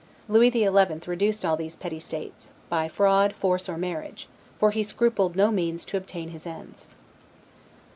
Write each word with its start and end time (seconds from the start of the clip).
Lewis 0.27 0.49
the 0.51 0.63
Eleventh 0.63 1.07
reduced 1.07 1.45
all 1.45 1.55
these 1.55 1.75
petty 1.75 1.99
states, 1.99 2.49
by 2.69 2.87
fraud, 2.87 3.35
force, 3.35 3.69
or 3.69 3.77
marriage; 3.77 4.27
for 4.57 4.71
he 4.71 4.81
scrupled 4.81 5.35
no 5.35 5.51
means 5.51 5.85
to 5.85 5.95
obtain 5.95 6.29
his 6.29 6.47
ends. 6.47 6.87